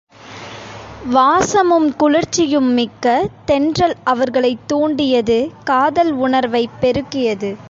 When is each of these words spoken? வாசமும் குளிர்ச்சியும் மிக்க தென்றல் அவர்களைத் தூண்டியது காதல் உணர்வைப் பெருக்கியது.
வாசமும் 1.09 1.95
குளிர்ச்சியும் 1.95 2.71
மிக்க 2.73 3.05
தென்றல் 3.45 3.95
அவர்களைத் 4.03 4.67
தூண்டியது 4.67 5.51
காதல் 5.63 6.13
உணர்வைப் 6.17 6.77
பெருக்கியது. 6.81 7.51